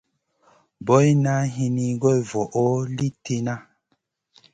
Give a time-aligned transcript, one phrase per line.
[0.85, 2.63] Boyna hini goy voʼo
[2.97, 3.53] li tihna.